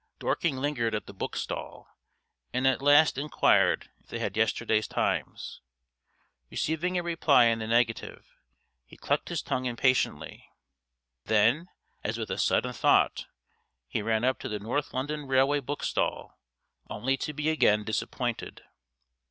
[0.17, 1.87] Dorking lingered at the book stall,
[2.51, 5.61] and at last enquired if they had yesterday's Times.
[6.49, 8.25] Receiving a reply in the negative,
[8.83, 10.49] he clucked his tongue impatiently.
[11.25, 11.67] Then,
[12.03, 13.27] as with a sudden thought,
[13.87, 16.39] he ran up to the North London Railway book stall,
[16.89, 18.63] only to be again disappointed.